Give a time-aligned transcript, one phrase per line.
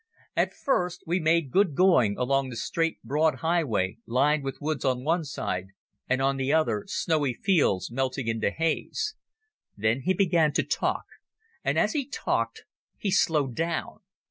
[0.35, 5.03] At first we made good going along the straight, broad highway lined with woods on
[5.03, 5.67] one side
[6.09, 9.13] and on the other snowy fields melting into haze.
[9.77, 11.05] Then he began to talk,
[11.63, 12.63] and, as he talked,
[12.97, 13.99] he slowed down.